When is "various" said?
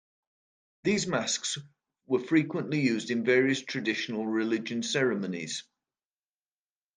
3.23-3.61